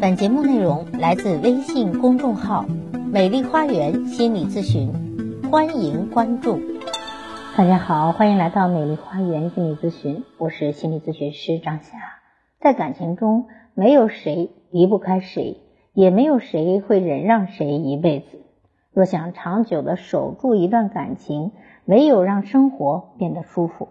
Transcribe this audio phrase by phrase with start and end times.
[0.00, 2.64] 本节目内容来自微信公众号
[3.12, 4.90] “美丽花园心理咨询”，
[5.52, 6.58] 欢迎关注。
[7.54, 11.98] 大家好，欢迎来到美丽花园心理咨询，我是心理咨询师张霞。
[12.62, 15.58] 在感情中，没有谁离不开谁，
[15.92, 18.40] 也没有谁会忍让谁一辈子。
[18.94, 21.52] 若想长久的守住一段感情，
[21.84, 23.88] 唯有让生活变得舒服。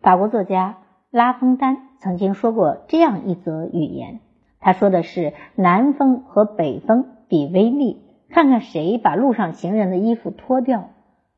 [0.00, 0.78] 法国作家
[1.10, 4.20] 拉封丹曾经说过这样一则语言。
[4.60, 10.90] 他说的是南风和北风比威力，看看谁把路上行人的衣服脱掉。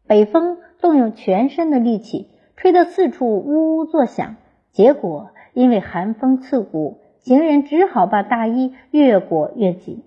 [0.06, 4.36] 北风动用全身的力气，吹得四处呜呜作响，
[4.72, 10.02] 结果因为寒风刺骨，行人只好把大衣越裹越紧。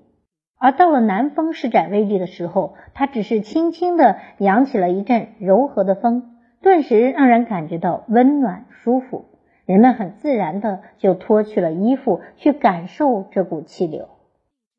[0.58, 9.25] 而到了南风施展威力的时候，它只是轻轻地扬起了一阵柔和的风，顿时让人感觉到温暖舒服。
[9.66, 14.09] 人们很自然的就脱去了衣服，去感受这股气流，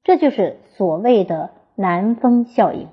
[0.02, 2.88] 这就是所谓的南风效应。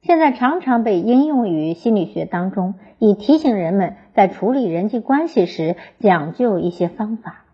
[0.00, 7.44] 现在常常被应用于心理学当中，以提醒人们在处理人际关系时讲究一些方法。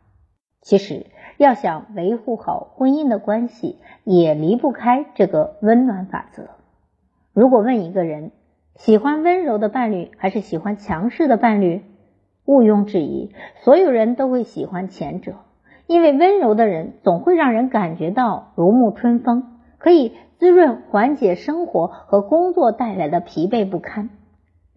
[0.60, 1.06] 其实，
[1.38, 6.50] 要想维护好婚姻的关系，也离不开这个温暖法则。
[7.32, 8.30] 如果问一个人
[8.76, 11.82] 喜欢温柔的伴侣还是喜欢强势的伴侣？
[12.46, 13.30] 毋庸置疑，
[13.62, 15.36] 所有人都会喜欢前者，
[15.86, 24.10] 因为温柔的人总会让人感觉到如沐春风，可以滋润、缓解生活和工作带来的疲惫不堪。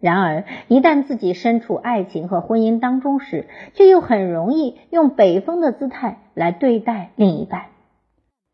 [0.00, 7.66] 然而，一旦自己身处爱情和婚姻当中时，却又很容易用北风的姿态来对待另一半。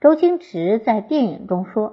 [0.00, 1.92] 周星驰在电影中说：“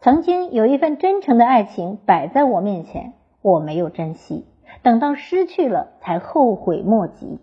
[0.00, 3.12] 曾经有一份真诚的爱情摆在我面前，
[3.42, 4.46] 我没有珍惜。”
[4.82, 7.38] 等到失去了，才后悔莫及。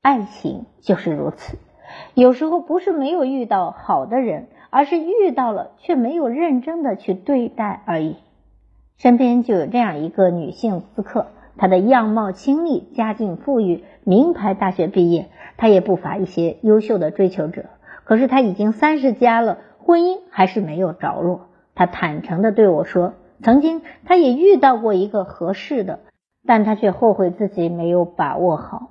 [0.00, 1.56] 爱情就是如此，
[2.14, 8.16] 有时候不是没有遇到好的人，而是遇到了却没有认真的去对待而已。
[8.96, 11.26] 身边就有这样一个女性咨客，
[11.56, 17.66] 她的样貌清丽，家境富裕，名牌大学毕业，她也不乏一些优秀的追求者。
[18.04, 21.48] 可是她已经三十加了，婚姻还是没有着落。
[21.74, 26.00] 她坦诚的对我说，曾经她也遇到过一个合适的。
[26.46, 28.90] 但她却后悔自己没有把握好。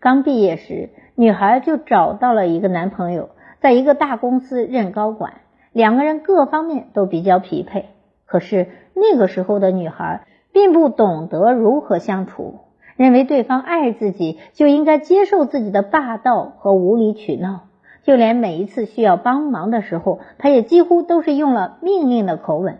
[0.00, 3.30] 刚毕业时，女孩就找到了一个男朋友，
[3.60, 5.34] 在一个大公司任高管，
[5.72, 7.86] 两个人各方面都比较匹配。
[8.26, 12.60] 可是那个时候的女孩并不懂得如何相处，
[12.96, 17.68] 认为对方爱自己就应该接受自己的霸道和无理取闹，
[18.02, 22.78] 就连每一次需要帮忙的时候，她也几乎都是用了命令的口吻。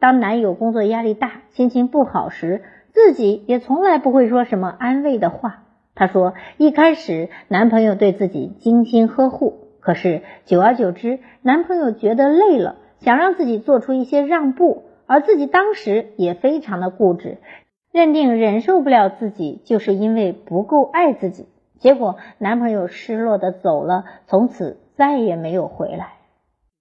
[0.00, 5.64] 当男友工作压力大、心情不好时，自己也从来不会说什么安慰的话。
[5.94, 17.38] 她说，一开始男朋友对自己精心呵护，可是久而久之，男朋友觉得累了，想让自己做出一些让步，而自己当时也非常的固执，
[17.90, 21.46] 认定忍受不了自己就是因为不够爱自己。
[21.78, 26.14] 结果男朋友失落的走了，从此再也没有回来。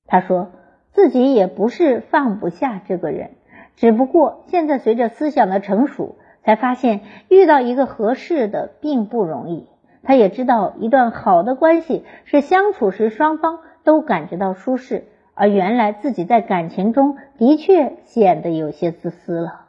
[0.06, 0.52] 她说
[0.92, 3.32] 自己也不是放不下这个人。
[3.76, 9.68] 只不过现在随着思想的成熟，才发现遇到一个合适的并不容易。
[10.04, 15.06] 他也知道一段好的关系是相处时双方都感觉到舒适，
[15.36, 19.66] 而原来自己在感情中的确显得有些自私了。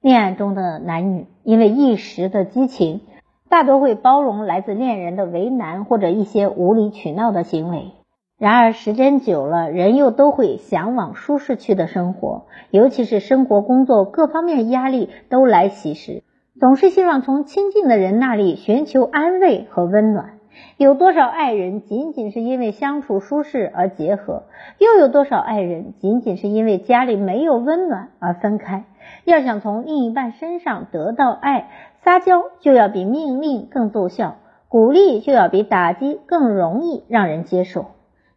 [0.00, 3.00] 恋爱中的男女因为一时的激情，
[3.48, 7.92] 大多会包容来自恋人的为难或者一些无理取闹的行为。
[8.38, 16.22] 然而时间久了，人又都会向往舒适区的生活，尤其是生活、工作各方面压力都来袭时，
[16.60, 20.38] 总是希望从亲近的人那里寻求安慰和温暖。
[20.76, 24.44] 有多少爱人仅仅是因为相处舒适而结合？
[24.78, 28.84] 又有多少爱人仅仅是因为家里没有温暖而分开？
[29.24, 31.70] 要想从另一半身上得到爱，
[32.04, 34.36] 撒娇就要比命令更奏效，
[34.68, 37.86] 鼓励就要比打击更容易让人接受。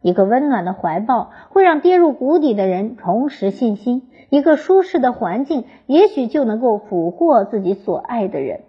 [0.02, 8.62] 一个温暖的怀抱会让跌入谷底的人重拾信心，一个舒适的环境也许就能够俘获自己所爱的人。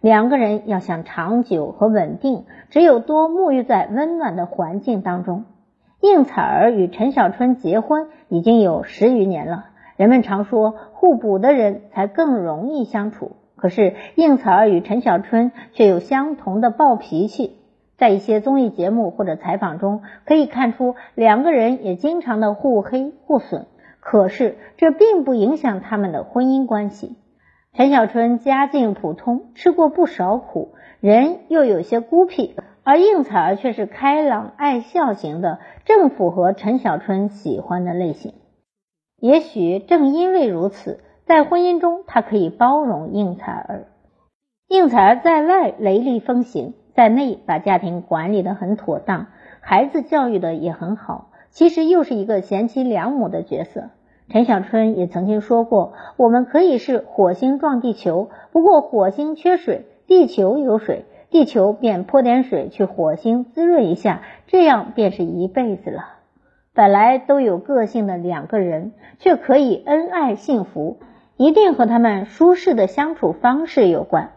[0.00, 5.44] 两个人要想长久和稳定，只有多沐浴在温暖的环境当中。
[6.00, 9.64] 应采儿与陈小春结婚已经有十余年了，
[9.96, 17.56] 人们常说互补的人才更容易相处，可是应采儿与陈小春却有相同的暴脾气。
[17.98, 23.66] 在一些综艺节目或者采访中，可以看出两个人也经常的互黑互损，
[24.00, 27.16] 可是这并不影响他们的婚姻关系。
[27.72, 38.32] 陈小春家境普通，吃过不少苦，人又有些孤僻，而应采儿却是开朗爱笑型的，正符合陈小春喜欢的类型。
[39.20, 43.88] 也许正因为如此，在婚姻中他可以包容应采儿。
[44.68, 49.26] 应采儿在外雷厉风行，在内把家庭管理的很妥当，
[49.60, 53.90] 孩子教育的也很好，其实又是一个贤妻良母的角色。
[54.30, 66.14] 陈小春也曾经说过：“我们可以是火星撞地球，不过火星缺水，地球有水，地球便泼点水去火星滋润一下，这样便是一辈子了。”
[66.72, 70.96] 本来都有个性的两个人，却可以恩爱幸福，
[71.36, 74.30] 一定和他们舒适的相处方式有关。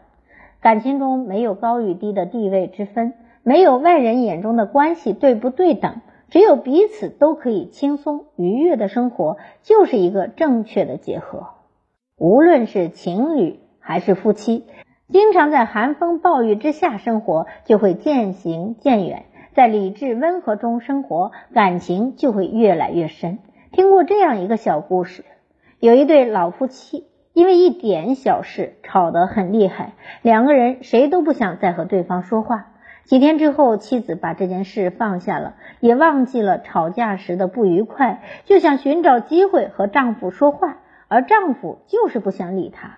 [0.62, 3.14] 感情中没有高与低的地位之分，
[3.44, 6.02] 没有外人眼中的关系对不对等。
[6.30, 11.48] 只有彼此都可以轻松愉悦的生活，就是一个正确的结合。
[12.18, 14.66] 无论是情侣还是夫妻，
[15.08, 19.24] 经常在寒风暴雨之下生活，就会渐行渐远；
[19.56, 23.40] 在理智温和中生活，感情就会越来越深。
[23.72, 25.26] 听过这样一个小故事：
[25.80, 27.08] 有一对老夫妻，
[27.40, 32.66] 因为一点小事吵得很厉害，两个人谁都不想再和对方说话。
[33.06, 42.98] 几天之后，妻子把这件事放下了，也忘记了吵架时的不愉快，就想寻找机会和丈夫说话，而丈夫就是不想理她。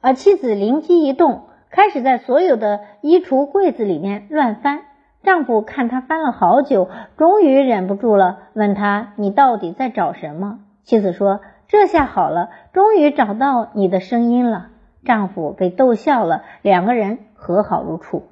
[0.00, 4.82] 而妻子灵机一动，开始在所有的衣橱柜子里面乱翻。
[5.24, 11.40] 丈夫看她翻了好久，终于忍不住了，问她：“你到底在找什么？”妻子说
[11.72, 14.68] ：“这下好了，终于找到你的声音了。”
[15.06, 18.24] 丈夫被逗笑了，两个人和好如初。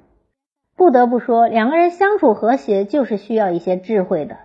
[0.77, 4.37] 不得不说，两个人相处和谐就是需要一些智慧的。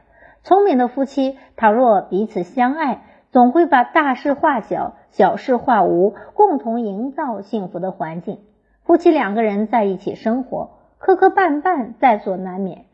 [0.44, 3.02] 聪明的夫妻，倘若彼此相爱，
[3.32, 8.38] 总会把大事化小，小事化无，共同营造幸福的环境。
[8.82, 12.85] 夫妻两个人在一起生活，磕磕绊绊在所难免。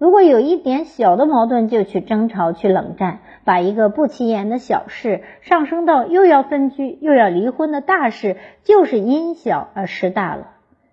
[0.00, 10.52] 如果有一点小的矛盾就去争吵、去冷战，把一个不起眼的小事上升到又要分居又要离婚的大事，就是因小而失大了。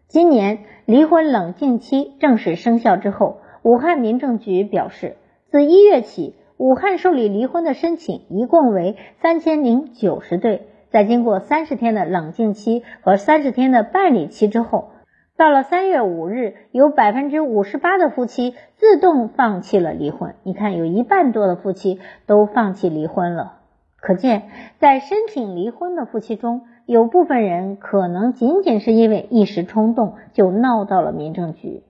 [0.10, 5.16] 今年离婚冷静期正式生效之后，武汉民政局表示，
[5.52, 10.68] 自一月起，武汉受理离婚的申请一共为三千零九十对。
[10.90, 14.90] 在经过三十天的冷静期和三十天的办理期之后，
[15.38, 20.34] 到了三月五日，有百分之五十八的夫妻自动放弃了离婚。
[20.42, 23.60] 你看，有一半多的夫妻都放弃离婚了，
[24.02, 24.50] 可见
[24.80, 26.64] 在申请离婚的夫妻中。
[26.88, 31.84] 有部分人可能仅仅是因为一时冲动就闹到了民政局，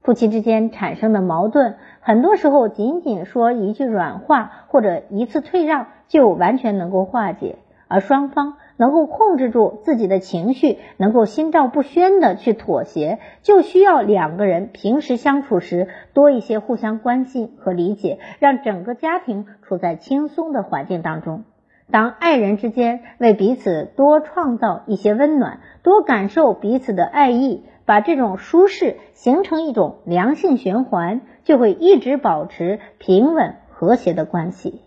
[0.00, 7.56] 夫妻之间产生的矛盾，很多时候仅仅说一句软话或者一次退让就完全能够化解，
[7.88, 21.44] 而双方能够控制住自己的情绪，能够心照不宣的去妥协，就需要两个人平时相处时多一些互相关心和理解，让整个家庭处在轻松的环境当中。
[21.90, 34.80] 当爱人之间为彼此多创造一些温暖，多感受彼此的爱意，把这种舒适形成一种良性循环，就会一直保持平稳和谐的关系。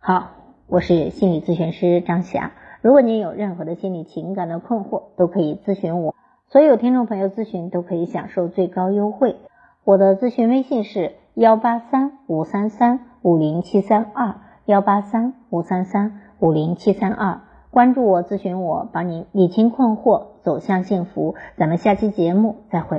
[0.00, 0.32] 好，
[0.66, 2.52] 我是心理咨询师张霞。
[2.82, 6.14] 如果您有任何的心理情感的困惑，都可以咨询我。
[6.48, 9.36] 所有听众朋友咨询都可以享受最高优惠。
[9.84, 14.34] 我的咨询微信是幺八三五三三五零七三二。
[14.66, 17.40] 幺八三五三三五零七三二，
[17.72, 21.34] 关注我，咨询我，帮您理清困惑，走向幸福。
[21.56, 22.98] 咱们下期节目再会。